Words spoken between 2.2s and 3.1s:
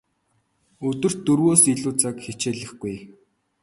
хичээллэхгүй.